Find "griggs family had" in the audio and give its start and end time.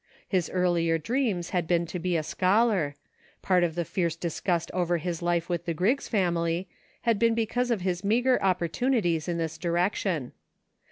5.75-7.19